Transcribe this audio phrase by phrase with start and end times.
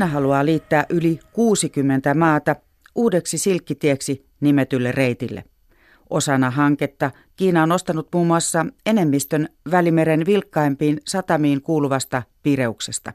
[0.00, 2.56] Kiina haluaa liittää yli 60 maata
[2.94, 5.44] uudeksi silkkitieksi nimetylle reitille.
[6.10, 13.12] Osana hanketta Kiina on ostanut muun muassa enemmistön Välimeren vilkkaimpiin satamiin kuuluvasta Pireuksesta.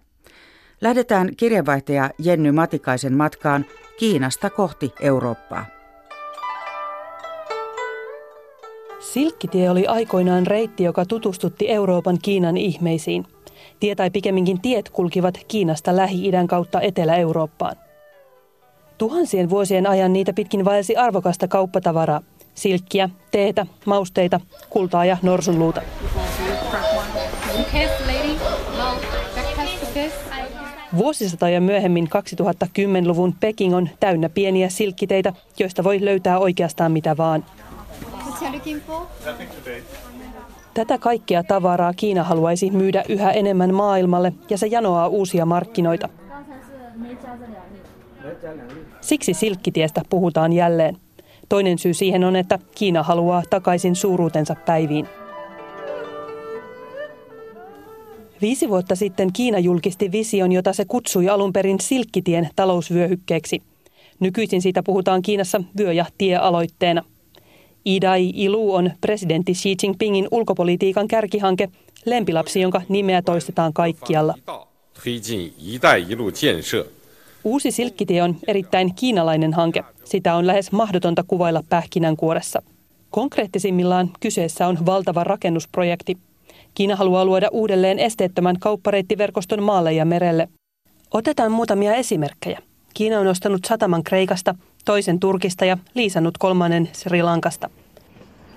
[0.81, 3.65] Lähdetään kirjeenvaihtaja Jenny Matikaisen matkaan
[3.99, 5.65] Kiinasta kohti Eurooppaa.
[8.99, 13.34] Silkkitie oli aikoinaan reitti, joka tutustutti Euroopan Kiinan ihmeisiin.
[13.79, 17.75] Tie tai pikemminkin tiet kulkivat Kiinasta Lähi-idän kautta Etelä-Eurooppaan.
[18.97, 22.21] Tuhansien vuosien ajan niitä pitkin vaelsi arvokasta kauppatavaraa.
[22.53, 25.81] Silkkiä, teetä, mausteita, kultaa ja norsunluuta.
[30.97, 37.45] Vuosisatoja myöhemmin 2010-luvun Peking on täynnä pieniä silkkiteitä, joista voi löytää oikeastaan mitä vaan.
[40.75, 46.09] Tätä kaikkea tavaraa Kiina haluaisi myydä yhä enemmän maailmalle ja se janoaa uusia markkinoita.
[49.01, 50.97] Siksi silkkitiestä puhutaan jälleen.
[51.49, 55.07] Toinen syy siihen on, että Kiina haluaa takaisin suuruutensa päiviin.
[58.41, 63.61] Viisi vuotta sitten Kiina julkisti vision, jota se kutsui alun perin silkkitien talousvyöhykkeeksi.
[64.19, 67.03] Nykyisin siitä puhutaan Kiinassa vyö- ja tiealoitteena.
[67.85, 71.69] Idai Ilu on presidentti Xi Jinpingin ulkopolitiikan kärkihanke,
[72.05, 74.35] lempilapsi, jonka nimeä toistetaan kaikkialla.
[77.43, 79.83] Uusi silkkitie on erittäin kiinalainen hanke.
[80.03, 82.61] Sitä on lähes mahdotonta kuvailla pähkinänkuoressa.
[83.11, 86.17] Konkreettisimmillaan kyseessä on valtava rakennusprojekti.
[86.73, 90.49] Kiina haluaa luoda uudelleen esteettömän kauppareittiverkoston maalle ja merelle.
[91.11, 92.59] Otetaan muutamia esimerkkejä.
[92.93, 94.55] Kiina on ostanut sataman Kreikasta,
[94.85, 97.69] toisen Turkista ja liisannut kolmannen Sri Lankasta.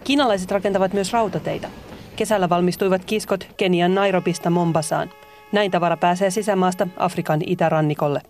[0.04, 1.70] Kiinalaiset rakentavat myös rautateitä.
[2.16, 5.10] Kesällä valmistuivat kiskot Kenian Nairobista Mombasaan.
[5.52, 8.20] Näin tavara pääsee sisämaasta Afrikan itärannikolle.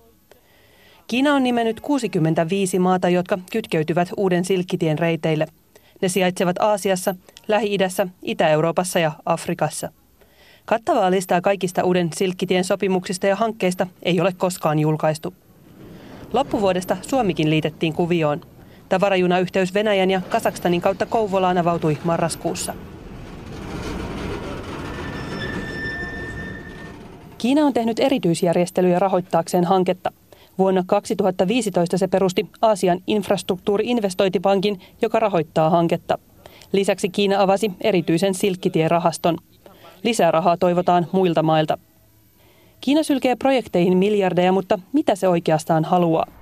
[1.07, 5.47] Kiina on nimennyt 65 maata, jotka kytkeytyvät uuden silkkitien reiteille.
[6.03, 7.15] Ne sijaitsevat Aasiassa,
[7.49, 9.93] Lähi-idässä, Itä-Euroopassa ja Afrikassa.
[10.65, 15.35] Kattavaa listaa kaikista uuden silkkitien sopimuksista ja hankkeista ei ole koskaan julkaistu.
[16.33, 18.41] Loppuvuodesta Suomikin liitettiin kuvioon.
[18.89, 22.75] Tavarajunayhteys Venäjän ja Kasakstanin kautta Kouvolaan avautui marraskuussa.
[27.39, 30.13] Kiina on tehnyt erityisjärjestelyjä rahoittaakseen hanketta.
[30.59, 36.19] Vuonna 2015 se perusti Aasian infrastruktuuri-investointipankin, joka rahoittaa hanketta.
[36.73, 39.39] Lisäksi Kiina avasi erityisen silkkitierahaston.
[40.03, 41.79] Lisää rahaa toivotaan muilta mailta.
[42.81, 46.38] Kiina sylkee projekteihin miljardeja, mutta mitä se oikeastaan haluaa?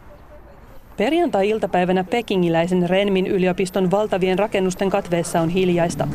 [0.96, 6.08] Perjantai-iltapäivänä pekingiläisen Renmin yliopiston valtavien rakennusten katveessa on hiljaista.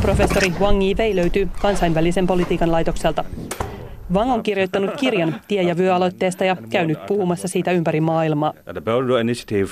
[0.00, 3.24] Professori Wang Yivei löytyy kansainvälisen politiikan laitokselta.
[4.12, 8.52] Wang on kirjoittanut kirjan tie- ja vyöaloitteesta ja käynyt puhumassa siitä ympäri maailmaa.
[8.72, 9.70] The Belt Initiative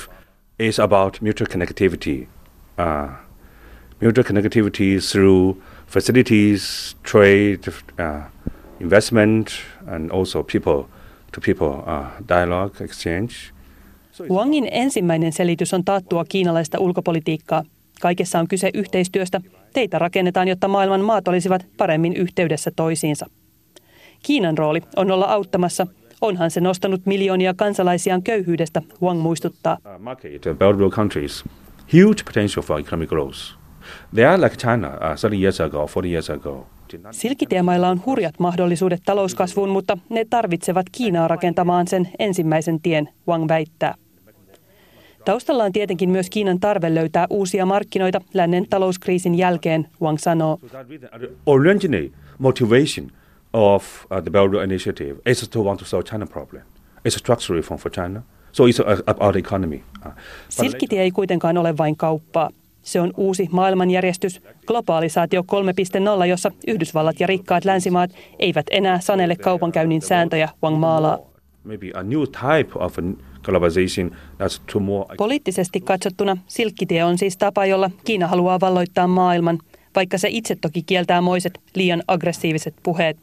[0.59, 2.28] is about mutual connectivity.
[2.78, 3.10] Uh,
[4.03, 8.22] mutual connectivity through facilities, trade, uh,
[8.81, 9.48] investment
[9.87, 10.84] and also people
[11.32, 13.58] to people uh, dialogue, exchange.
[14.31, 17.62] Wangin ensimmäinen selitys on taattua kiinalaista ulkopolitiikkaa.
[18.01, 19.41] Kaikessa on kyse yhteistyöstä.
[19.73, 23.27] Teitä rakennetaan, jotta maailman maat olisivat paremmin yhteydessä toisiinsa.
[24.23, 25.87] Kiinan rooli on olla auttamassa.
[26.21, 29.78] Onhan se nostanut miljoonia kansalaisiaan köyhyydestä, Wang muistuttaa.
[30.84, 31.45] Uh, countries,
[31.93, 33.39] huge potential for economic growth.
[34.15, 36.67] They are like China uh, 30 years ago, 40 years ago.
[37.11, 43.95] Silkitiemailla on hurjat mahdollisuudet talouskasvuun, mutta ne tarvitsevat Kiinaa rakentamaan sen ensimmäisen tien, Wang väittää.
[45.28, 50.59] Taustalla on tietenkin myös Kiinan tarve löytää uusia markkinoita lännen talouskriisin jälkeen, Wang sanoo.
[52.39, 53.11] motivation
[53.53, 56.63] of uh, the Belt Road Initiative is to want to solve China problem.
[57.09, 58.22] It's a structural reform for China.
[58.53, 59.83] So it's about economy.
[60.07, 60.13] Uh,
[60.48, 62.51] Silkkitie ei kuitenkaan ole vain kauppaa.
[62.83, 65.45] Se on uusi maailmanjärjestys, globalisaatio
[66.21, 71.19] 3.0, jossa Yhdysvallat ja rikkaat länsimaat eivät enää sanele kaupankäynnin sääntöjä, Wang maalaa.
[75.17, 79.59] Poliittisesti katsottuna silkkitie on siis tapa, jolla Kiina haluaa valloittaa maailman,
[79.95, 83.17] vaikka se itse toki kieltää moiset liian aggressiiviset puheet.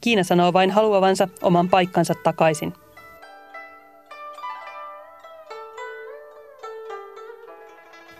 [0.00, 2.72] Kiina sanoo vain haluavansa oman paikkansa takaisin.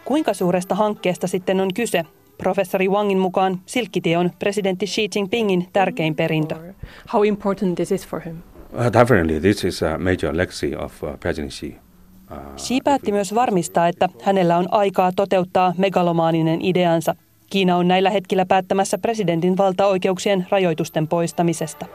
[0.05, 2.05] Kuinka suuresta hankkeesta sitten on kyse?
[2.39, 6.75] Professori Wangin mukaan silkkitie on presidentti Xi Jinpingin tärkein perintö.
[7.13, 8.37] How important this is for him?
[8.73, 11.11] Uh, definitely, this is a major legacy of uh,
[11.49, 11.77] Xi.
[12.31, 17.15] Uh, Xi päätti myös varmistaa, että hänellä on aikaa toteuttaa megalomaaninen ideansa.
[17.51, 21.87] Kiina on näillä hetkillä päättämässä presidentin valtaoikeuksien rajoitusten poistamisesta.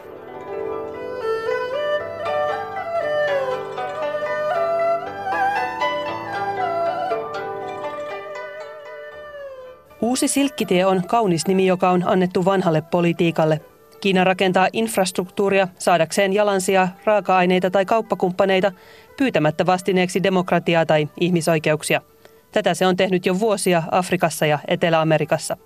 [10.01, 13.61] Uusi silkkitie on kaunis nimi, joka on annettu vanhalle politiikalle.
[14.01, 18.71] Kiina rakentaa infrastruktuuria saadakseen jalansia, raaka-aineita tai kauppakumppaneita
[19.17, 22.01] pyytämättä vastineeksi demokratiaa tai ihmisoikeuksia.
[22.51, 25.57] Tätä se on tehnyt jo vuosia Afrikassa ja Etelä-Amerikassa.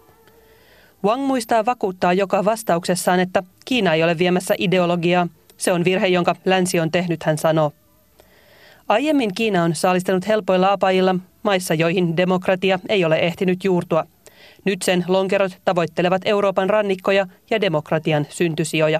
[1.03, 5.27] Wang muistaa vakuuttaa joka vastauksessaan, että Kiina ei ole viemässä ideologiaa.
[5.57, 7.71] Se on virhe, jonka länsi on tehnyt, hän sanoo.
[8.87, 14.05] Aiemmin Kiina on saalistanut helpoilla apajilla maissa, joihin demokratia ei ole ehtinyt juurtua.
[14.65, 18.99] Nyt sen lonkerot tavoittelevat Euroopan rannikkoja ja demokratian syntysijoja.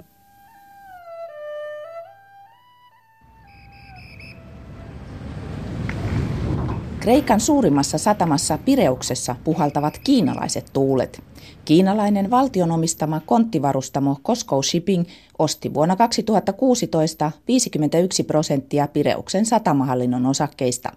[7.00, 11.24] Kreikan suurimmassa satamassa Pireuksessa puhaltavat kiinalaiset tuulet.
[11.66, 15.06] Kiinalainen valtionomistama konttivarustamo Costco Shipping
[15.40, 20.92] osti vuonna 2016 51 prosenttia Pireuksen satamahallinnon osakkeista.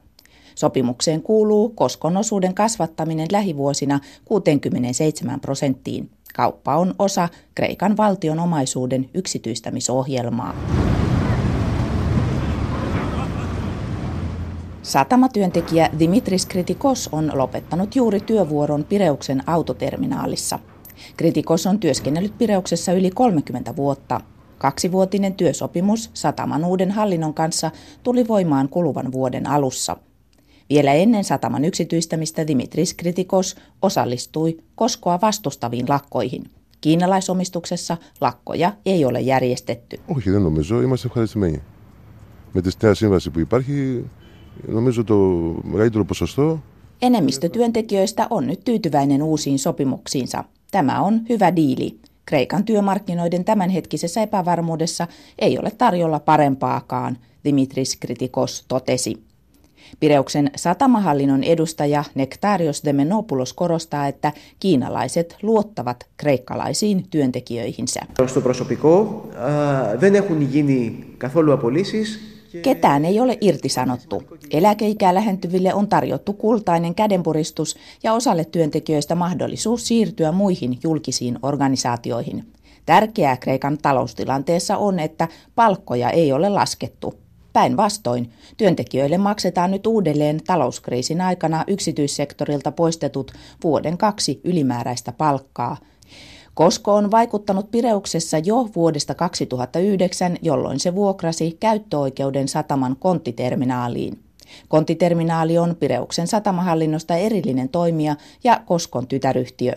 [0.59, 6.11] Sopimukseen kuuluu Koskon osuuden kasvattaminen lähivuosina 67 prosenttiin.
[6.35, 10.55] Kauppa on osa Kreikan valtion omaisuuden yksityistämisohjelmaa.
[14.83, 20.59] Satamatyöntekijä Dimitris Kritikos on lopettanut juuri työvuoron Pireuksen autoterminaalissa.
[21.17, 24.21] Kritikos on työskennellyt Pireuksessa yli 30 vuotta.
[24.59, 27.71] Kaksivuotinen työsopimus sataman uuden hallinnon kanssa
[28.03, 29.97] tuli voimaan kuluvan vuoden alussa.
[30.70, 36.44] Vielä ennen sataman yksityistämistä Dimitris Kritikos osallistui Koskoa vastustaviin lakkoihin.
[36.82, 40.00] Kiinalaisomistuksessa lakkoja ei ole järjestetty.
[40.08, 40.82] Όχι, δεν νομίζω.
[40.82, 41.62] Είμαστε ευχαριστημένοι.
[42.54, 44.04] Με τη νέα σύμβαση που υπάρχει,
[44.68, 45.16] νομίζω το
[45.64, 46.60] μεγαλύτερο ποσοστό
[47.02, 50.44] Enemmistö työntekijöistä on nyt tyytyväinen uusiin sopimuksiinsa.
[50.72, 52.00] Tämä on hyvä diili.
[52.26, 55.08] Kreikan työmarkkinoiden tämänhetkisessä epävarmuudessa
[55.40, 59.24] ei ole tarjolla parempaakaan, Dimitris Kritikos totesi.
[60.01, 68.01] Pireuksen satamahallinnon edustaja Nektarios Demenopoulos korostaa, että kiinalaiset luottavat kreikkalaisiin työntekijöihinsä.
[72.63, 74.23] Ketään ei ole irtisanottu.
[74.51, 82.45] Eläkeikää lähentyville on tarjottu kultainen kädenpuristus ja osalle työntekijöistä mahdollisuus siirtyä muihin julkisiin organisaatioihin.
[82.87, 87.28] Tärkeää Kreikan taloustilanteessa on, että palkkoja ei ole laskettu.
[87.53, 93.33] Päinvastoin, työntekijöille maksetaan nyt uudelleen talouskriisin aikana yksityissektorilta poistetut
[93.65, 95.77] vuoden kaksi ylimääräistä palkkaa.
[96.55, 104.19] Kosko on vaikuttanut Pireuksessa jo vuodesta 2009, jolloin se vuokrasi käyttöoikeuden sataman konttiterminaaliin.
[104.69, 109.73] Konttiterminaali on Pireuksen satamahallinnosta erillinen toimija ja Koskon tytäryhtiö.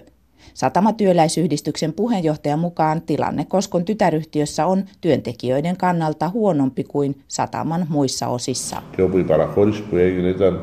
[0.54, 8.82] Satamatyöläisyhdistyksen puheenjohtajan mukaan tilanne Koskon tytäryhtiössä on työntekijöiden kannalta huonompi kuin sataman muissa osissa.
[8.96, 10.60] και όπου η παραχώρηση που έγινε ήταν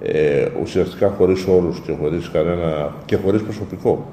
[0.00, 4.06] ε, ουσιαστικά χωρίς όρους και χωρίς, κανένα, και χωρίς προσωπικό.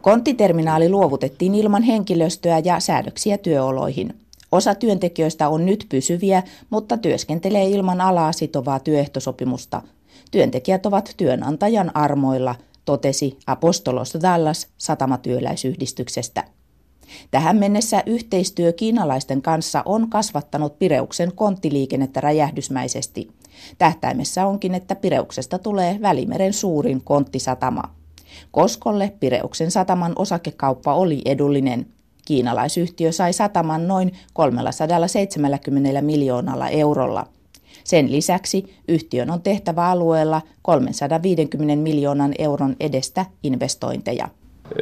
[0.00, 4.14] Konttiterminaali luovutettiin ilman henkilöstöä ja säädöksiä työoloihin.
[4.52, 9.82] Osa työntekijöistä on nyt pysyviä, mutta työskentelee ilman alaa sitovaa työehtosopimusta.
[10.30, 12.54] Työntekijät ovat työnantajan armoilla,
[12.91, 16.43] totesi Apostolos Dallas satamatyöläisyhdistyksestä.
[17.31, 23.31] Tähän mennessä yhteistyö kiinalaisten kanssa on kasvattanut Pireuksen konttiliikennettä räjähdysmäisesti.
[23.77, 27.83] Tähtäimessä onkin, että Pireuksesta tulee Välimeren suurin konttisatama.
[28.51, 31.85] Koskolle Pireuksen sataman osakekauppa oli edullinen.
[32.25, 37.27] Kiinalaisyhtiö sai sataman noin 370 miljoonalla eurolla.
[37.84, 44.28] Sen lisäksi yhtiön on tehtävä alueella 350 miljoonan euron edestä investointeja.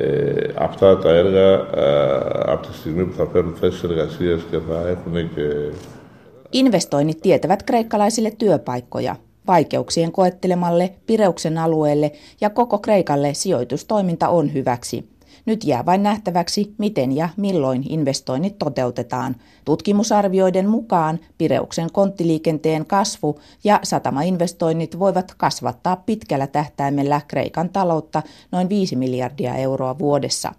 [0.01, 4.89] Ε, αυτά τα έργα ε, από τη στιγμή που θα φέρουν θέσεις εργασίας και θα
[4.89, 5.73] έχουν και
[6.55, 9.17] Investoinnit tietävät kreikkalaisille työpaikkoja.
[9.47, 15.05] Vaikeuksien koettelemalle Pireuksen alueelle ja koko Kreikalle sijoitustoiminta on hyväksi.
[15.46, 19.36] Nyt jää vain nähtäväksi, miten ja milloin investoinnit toteutetaan.
[19.66, 28.96] Tutkimusarvioiden mukaan Pireuksen konttiliikenteen kasvu ja satamainvestoinnit voivat kasvattaa pitkällä tähtäimellä Kreikan taloutta noin 5
[28.96, 30.54] miljardia euroa vuodessa.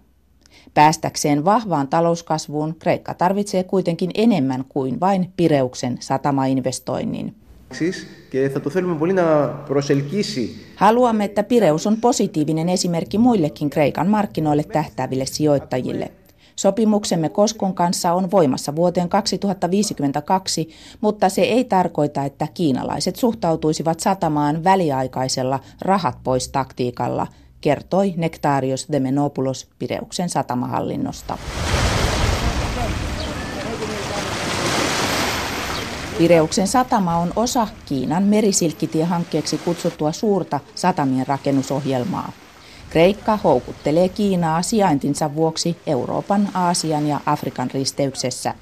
[0.73, 7.35] Päästäkseen vahvaan talouskasvuun Kreikka tarvitsee kuitenkin enemmän kuin vain Pireuksen satamainvestoinnin
[8.30, 14.08] και θα το θέλουμε πολύ να προσελκύσει Haluamme, että Pireus on positiivinen esimerkki muillekin Kreikan
[14.08, 16.10] markkinoille tähtääville sijoittajille.
[16.56, 20.68] Sopimuksemme Koskon kanssa on voimassa vuoteen 2052,
[21.00, 27.26] mutta se ei tarkoita, että kiinalaiset suhtautuisivat satamaan väliaikaisella rahat pois taktiikalla,
[27.60, 31.38] kertoi Nektarios Demenopoulos Pireuksen satamahallinnosta.
[36.20, 42.32] Pireuksen satama on osa Kiinan merisilkkitie-hankkeeksi kutsuttua suurta satamien rakennusohjelmaa.
[42.90, 48.54] Kreikka houkuttelee Kiinaa sijaintinsa vuoksi Euroopan, Aasian ja Afrikan risteyksessä.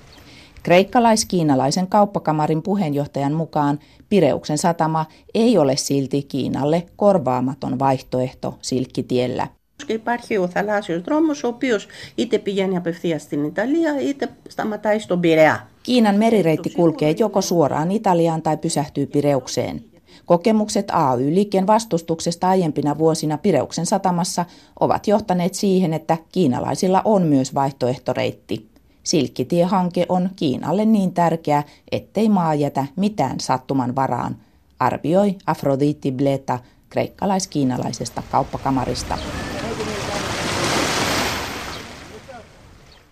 [0.63, 9.47] Kreikkalais-kiinalaisen kauppakamarin puheenjohtajan mukaan Pireuksen satama ei ole silti Kiinalle korvaamaton vaihtoehto silkkitiellä.
[9.89, 15.69] Υπάρχει ο θαλάσσιος δρόμος, ο οποίος είτε πηγαίνει απευθείας στην Ιταλία, είτε σταματάει στον Πειραιά.
[15.90, 19.84] Kiinan merireitti kulkee joko suoraan Italiaan tai pysähtyy Pireukseen.
[20.26, 24.46] Kokemukset AY-liikkeen vastustuksesta aiempina vuosina Pireuksen satamassa
[24.80, 28.70] ovat johtaneet siihen, että kiinalaisilla on myös vaihtoehtoreitti.
[29.04, 34.36] Silkkitie-hanke on Kiinalle niin tärkeä, ettei maa jätä mitään sattuman varaan,
[34.80, 39.18] arvioi Afroditi Bleta kreikkalais-kiinalaisesta kauppakamarista.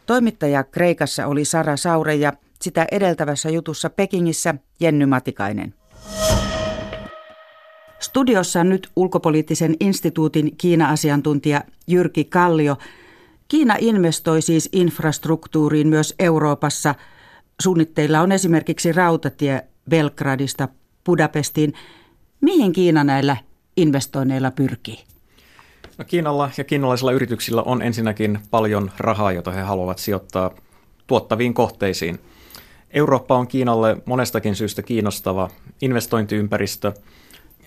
[0.06, 5.74] Toimittaja Kreikassa oli Sara Saure ja sitä edeltävässä jutussa Pekingissä Jenny Matikainen.
[8.00, 12.78] Studiossa nyt ulkopoliittisen instituutin Kiina-asiantuntija Jyrki Kallio.
[13.48, 16.96] Kiina investoi siis infrastruktuuriin myös Euroopassa.
[17.62, 20.68] Suunnitteilla on esimerkiksi rautatie Belgradista
[21.06, 21.74] Budapestiin.
[22.42, 23.38] Mihin Kiina näillä
[23.78, 25.04] investoinneilla pyrkii?
[25.98, 30.52] No Kiinalla ja kiinalaisilla yrityksillä on ensinnäkin paljon rahaa, jota he haluavat sijoittaa
[31.08, 32.20] tuottaviin kohteisiin.
[32.98, 35.50] Eurooppa on Kiinalle monestakin syystä kiinnostava
[35.82, 36.94] investointiympäristö.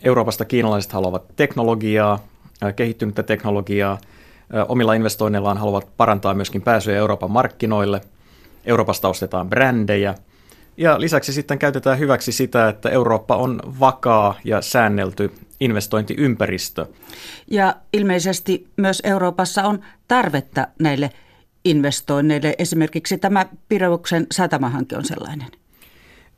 [0.03, 2.25] Euroopasta kiinalaiset haluavat teknologiaa,
[2.77, 3.99] kehittynyttä teknologiaa.
[4.69, 8.01] Omilla investoinneillaan haluavat parantaa myöskin pääsyä Euroopan markkinoille.
[8.65, 10.15] Euroopasta ostetaan brändejä.
[10.77, 16.87] Ja lisäksi sitten käytetään hyväksi sitä, että Eurooppa on vakaa ja säännelty investointiympäristö.
[17.51, 21.11] Ja ilmeisesti myös Euroopassa on tarvetta näille
[21.65, 22.55] investoinneille.
[22.59, 25.49] Esimerkiksi tämä Pireuksen satamahanke on sellainen.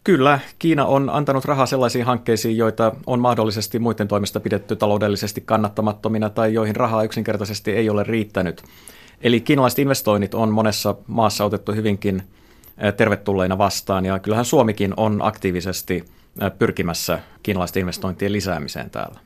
[0.05, 6.31] Kyllä, Kiina on antanut rahaa sellaisiin hankkeisiin, joita on mahdollisesti muiden toimesta pidetty taloudellisesti kannattamattomina
[6.31, 8.63] tai joihin rahaa yksinkertaisesti ei ole riittänyt.
[9.21, 12.23] Eli kiinalaiset investoinnit on monessa maassa otettu hyvinkin
[12.97, 16.05] tervetulleina vastaan ja kyllähän Suomikin on aktiivisesti
[16.59, 19.21] pyrkimässä kiinalaisten investointien lisäämiseen täällä.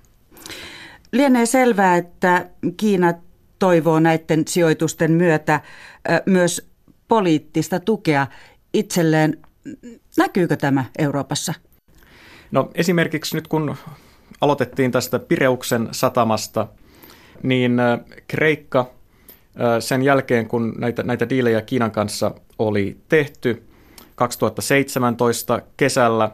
[1.12, 3.14] Lienee selvää, että Kiina
[3.58, 5.60] toivoo näiden sijoitusten myötä
[6.26, 6.70] myös
[7.08, 8.26] poliittista tukea
[8.75, 9.38] itselleen.
[10.16, 11.54] Näkyykö tämä Euroopassa?
[12.50, 13.76] No esimerkiksi nyt kun
[14.40, 16.68] aloitettiin tästä Pireuksen satamasta,
[17.42, 17.76] niin
[18.28, 18.90] Kreikka
[19.80, 23.62] sen jälkeen, kun näitä, näitä diilejä Kiinan kanssa oli tehty
[24.14, 26.30] 2017 kesällä,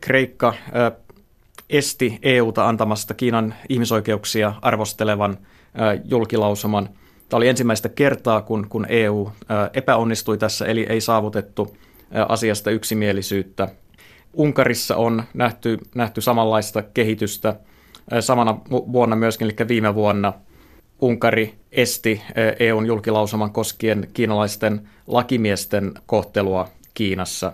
[0.00, 0.54] Kreikka
[1.70, 5.38] esti EUta antamasta Kiinan ihmisoikeuksia arvostelevan
[6.04, 6.88] julkilausuman.
[7.28, 9.32] Tämä oli ensimmäistä kertaa, kun, kun EU
[9.74, 11.76] epäonnistui tässä, eli ei saavutettu
[12.28, 13.68] asiasta yksimielisyyttä.
[14.34, 17.56] Unkarissa on nähty, nähty samanlaista kehitystä
[18.20, 20.32] samana vuonna myöskin, eli viime vuonna
[21.00, 22.22] Unkari esti
[22.58, 27.52] EUn julkilausuman koskien kiinalaisten lakimiesten kohtelua Kiinassa.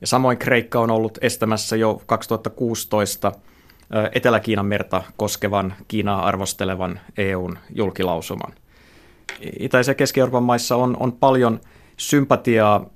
[0.00, 3.32] Ja samoin Kreikka on ollut estämässä jo 2016
[4.12, 8.52] Etelä-Kiinan merta koskevan Kiinaa arvostelevan EUn julkilausuman.
[9.58, 11.60] Itä- ja Keski-Euroopan maissa on, on paljon
[11.96, 12.86] sympatiaa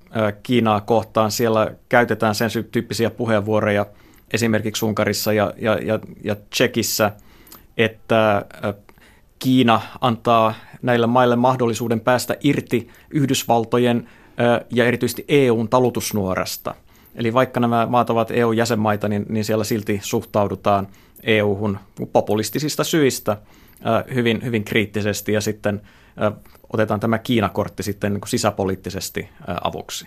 [0.43, 1.31] Kiinaa kohtaan.
[1.31, 3.87] Siellä käytetään sen tyyppisiä puheenvuoroja
[4.33, 7.13] esimerkiksi Unkarissa ja, ja, ja, ja Tsekissä,
[7.77, 8.45] että
[9.39, 14.09] Kiina antaa näille maille mahdollisuuden päästä irti Yhdysvaltojen
[14.71, 16.75] ja erityisesti EUn talutusnuorasta–
[17.15, 20.89] Eli vaikka nämä maat ovat EU-jäsenmaita, niin, niin siellä silti suhtaudutaan
[21.23, 21.79] EU-hun
[22.13, 23.37] populistisista syistä
[24.15, 25.81] hyvin, hyvin kriittisesti ja sitten
[26.73, 29.29] otetaan tämä Kiina-kortti sitten niin sisäpoliittisesti
[29.65, 30.07] avuksi.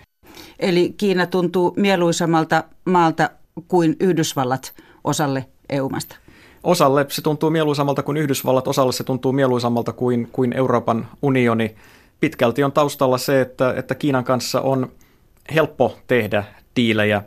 [0.58, 3.30] Eli Kiina tuntuu mieluisammalta maalta
[3.68, 6.16] kuin Yhdysvallat osalle EU-masta?
[6.62, 11.74] Osalle se tuntuu mieluisammalta kuin Yhdysvallat, osalle se tuntuu mieluisammalta kuin, kuin Euroopan unioni.
[12.20, 14.92] Pitkälti on taustalla se, että, että Kiinan kanssa on
[15.54, 16.44] helppo tehdä
[16.76, 17.22] diilejä,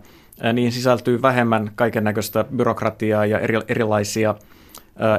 [0.53, 4.35] niin sisältyy vähemmän kaiken näköistä byrokratiaa ja eri, erilaisia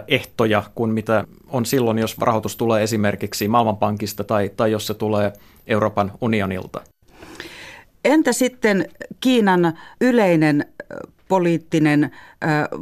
[0.08, 5.32] ehtoja kuin mitä on silloin, jos rahoitus tulee esimerkiksi Maailmanpankista tai, tai jos se tulee
[5.66, 6.80] Euroopan unionilta.
[8.04, 8.88] Entä sitten
[9.20, 10.66] Kiinan yleinen
[11.28, 12.10] poliittinen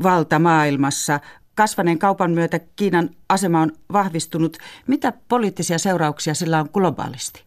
[0.02, 1.20] valta maailmassa?
[1.54, 4.56] Kasvaneen kaupan myötä Kiinan asema on vahvistunut.
[4.86, 7.42] Mitä poliittisia seurauksia sillä on globaalisti?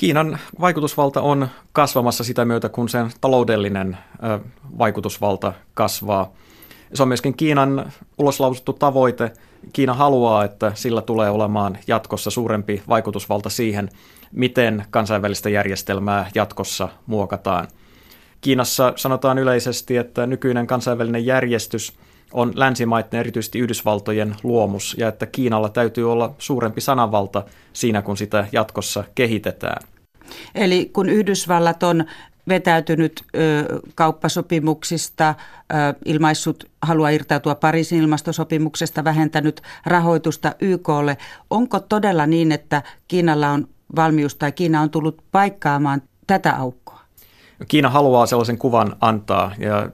[0.00, 3.98] Kiinan vaikutusvalta on kasvamassa sitä myötä, kun sen taloudellinen
[4.78, 6.32] vaikutusvalta kasvaa.
[6.94, 9.32] Se on myöskin Kiinan uloslausuttu tavoite.
[9.72, 13.88] Kiina haluaa, että sillä tulee olemaan jatkossa suurempi vaikutusvalta siihen,
[14.32, 17.68] miten kansainvälistä järjestelmää jatkossa muokataan.
[18.40, 21.98] Kiinassa sanotaan yleisesti, että nykyinen kansainvälinen järjestys
[22.32, 28.46] on länsimaiden, erityisesti Yhdysvaltojen luomus, ja että Kiinalla täytyy olla suurempi sananvalta siinä, kun sitä
[28.52, 29.82] jatkossa kehitetään.
[30.54, 32.04] Eli kun Yhdysvallat on
[32.48, 41.16] vetäytynyt ö, kauppasopimuksista, ö, ilmaissut halua irtautua Pariisin ilmastosopimuksesta, vähentänyt rahoitusta YKlle.
[41.50, 46.89] Onko todella niin, että Kiinalla on valmius tai Kiina on tullut paikkaamaan tätä aukkoa?
[47.68, 49.90] Kiina haluaa sellaisen kuvan antaa ja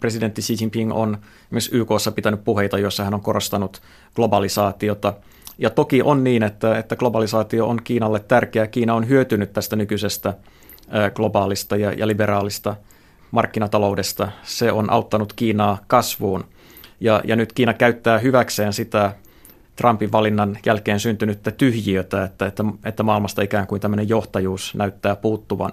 [0.00, 1.18] presidentti Xi Jinping on
[1.50, 3.82] myös YKssa pitänyt puheita, joissa hän on korostanut
[4.16, 5.12] globalisaatiota.
[5.58, 8.66] Ja toki on niin, että, että globalisaatio on Kiinalle tärkeä.
[8.66, 10.34] Kiina on hyötynyt tästä nykyisestä
[11.14, 12.76] globaalista ja, ja liberaalista
[13.30, 14.28] markkinataloudesta.
[14.42, 16.44] Se on auttanut Kiinaa kasvuun.
[17.00, 19.12] Ja, ja nyt Kiina käyttää hyväkseen sitä
[19.76, 25.72] Trumpin valinnan jälkeen syntynyttä tyhjiötä, että, että, että maailmasta ikään kuin tämmöinen johtajuus näyttää puuttuvan.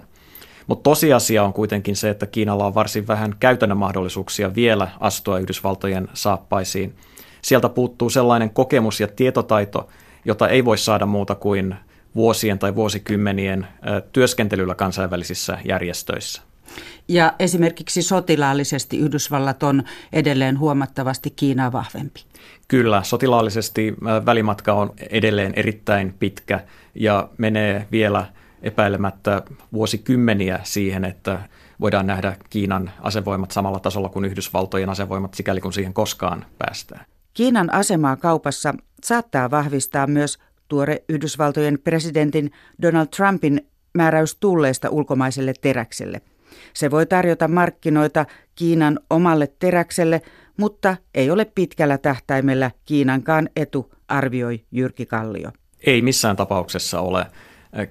[0.66, 6.08] Mutta tosiasia on kuitenkin se, että Kiinalla on varsin vähän käytännön mahdollisuuksia vielä astua Yhdysvaltojen
[6.14, 6.94] saappaisiin.
[7.42, 9.88] Sieltä puuttuu sellainen kokemus ja tietotaito,
[10.24, 11.74] jota ei voi saada muuta kuin
[12.14, 13.66] vuosien tai vuosikymmenien
[14.12, 16.42] työskentelyllä kansainvälisissä järjestöissä.
[17.08, 22.20] Ja esimerkiksi sotilaallisesti Yhdysvallat on edelleen huomattavasti Kiinaa vahvempi.
[22.68, 23.94] Kyllä, sotilaallisesti
[24.26, 26.60] välimatka on edelleen erittäin pitkä
[26.94, 28.26] ja menee vielä
[28.62, 29.42] epäilemättä
[29.72, 31.48] vuosikymmeniä siihen, että
[31.80, 37.06] voidaan nähdä Kiinan asevoimat samalla tasolla kuin Yhdysvaltojen asevoimat, sikäli kun siihen koskaan päästään.
[37.34, 40.38] Kiinan asemaa kaupassa saattaa vahvistaa myös
[40.68, 42.50] tuore Yhdysvaltojen presidentin
[42.82, 46.20] Donald Trumpin määräys tulleista ulkomaiselle teräkselle.
[46.74, 50.22] Se voi tarjota markkinoita Kiinan omalle teräkselle,
[50.56, 55.50] mutta ei ole pitkällä tähtäimellä Kiinankaan etu, arvioi Jyrki Kallio.
[55.86, 57.26] Ei missään tapauksessa ole.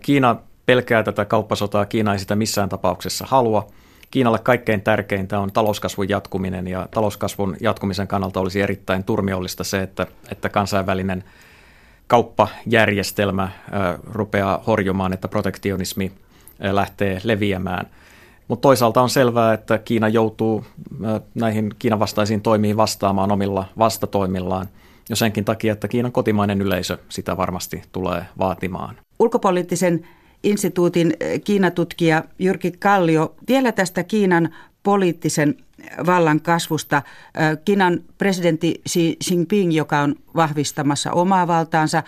[0.02, 3.68] Kiina pelkää tätä kauppasotaa, Kiina ei sitä missään tapauksessa halua.
[4.12, 10.08] Kiinalle kaikkein tärkeintä on talouskasvun jatkuminen ja talouskasvun jatkumisen kannalta olisi erittäin turmiollista se, että,
[10.32, 11.24] että kansainvälinen
[12.08, 13.50] kauppajärjestelmä
[14.12, 16.12] rupeaa horjumaan, että protektionismi
[16.60, 17.88] lähtee leviämään.
[18.48, 20.66] Mutta toisaalta on selvää, että Kiina joutuu
[21.36, 24.68] näihin Kiinan vastaisiin toimiin vastaamaan omilla vastatoimillaan
[25.10, 28.96] jo senkin takia, että Kiinan kotimainen yleisö sitä varmasti tulee vaatimaan.
[29.20, 30.08] Ulkopoliittisen
[30.44, 34.50] instituutin Kiinatutkija Jyrki Kallio, vielä tästä Kiinan
[34.84, 35.56] poliittisen
[36.06, 37.02] vallan kasvusta.
[37.66, 42.04] Kiinan presidentti Xi Jinping, joka on vahvistamassa omaa valtaansa,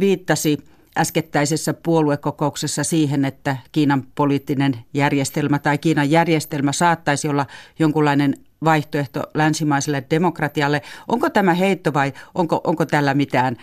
[0.00, 0.58] viittasi
[0.98, 7.46] äskettäisessä puoluekokouksessa siihen, että Kiinan poliittinen järjestelmä tai Kiinan järjestelmä saattaisi olla
[7.78, 10.82] jonkunlainen vaihtoehto länsimaiselle demokratialle.
[11.08, 13.56] Onko tämä heitto vai onko, onko tällä mitään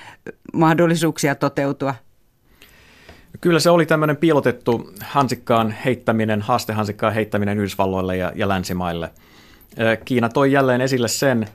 [0.53, 1.95] mahdollisuuksia toteutua?
[3.41, 9.11] Kyllä se oli tämmöinen piilotettu hansikkaan heittäminen, haastehansikkaan heittäminen Yhdysvalloille ja, ja länsimaille.
[10.05, 11.47] Kiina toi jälleen esille sen,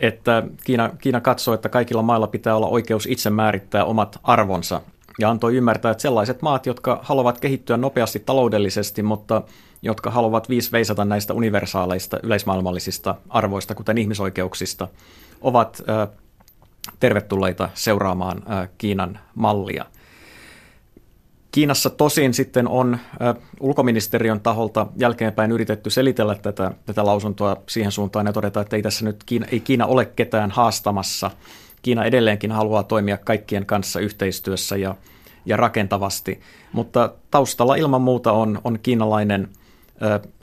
[0.00, 4.80] että Kiina, Kiina katsoo, että kaikilla mailla pitää olla oikeus itse määrittää omat arvonsa
[5.18, 9.42] ja antoi ymmärtää, että sellaiset maat, jotka haluavat kehittyä nopeasti taloudellisesti, mutta
[9.82, 14.88] jotka haluavat viisveisata näistä universaaleista yleismaailmallisista arvoista, kuten ihmisoikeuksista,
[15.40, 15.82] ovat
[17.00, 18.42] tervetulleita seuraamaan
[18.78, 19.84] Kiinan mallia–
[21.50, 22.98] Kiinassa tosin sitten on
[23.60, 29.04] ulkoministeriön taholta jälkeenpäin yritetty selitellä tätä, tätä lausuntoa siihen suuntaan ja todeta, että ei tässä
[29.04, 31.30] nyt Kiina, ei Kiina ole ketään haastamassa.
[31.82, 34.94] Kiina edelleenkin haluaa toimia kaikkien kanssa yhteistyössä ja,
[35.46, 36.40] ja rakentavasti,
[36.72, 39.48] mutta taustalla ilman muuta on, on kiinalainen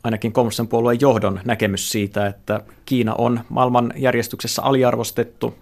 [0.04, 5.56] ainakin kommunistisen puolueen johdon näkemys siitä, että Kiina on maailmanjärjestyksessä aliarvostettu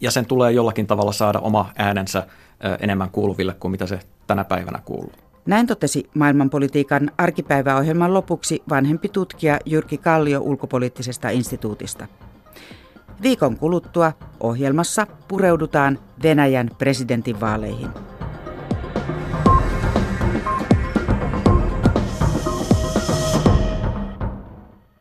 [0.00, 2.26] ja sen tulee jollakin tavalla saada oma äänensä
[2.80, 5.12] enemmän kuuluville kuin mitä se tänä päivänä kuuluu.
[5.46, 12.06] Näin totesi maailmanpolitiikan arkipäiväohjelman lopuksi vanhempi tutkija Jyrki Kallio ulkopoliittisesta instituutista.
[13.22, 17.90] Viikon kuluttua ohjelmassa pureudutaan Venäjän presidentinvaaleihin.